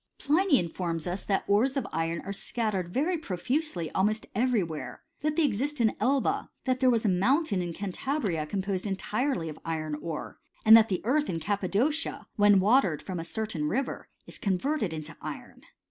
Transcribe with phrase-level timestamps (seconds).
[0.17, 5.03] Pliny informs us, that the ores of iron are scattered very profusely almost every where:
[5.21, 9.47] that they exist in Elba; that there was a mountain in Cantabria com posed entirely
[9.47, 13.67] of iron ore; and that the earth in Cap padocia, when watered from a certain
[13.69, 15.61] river, is coiivert ed into iron.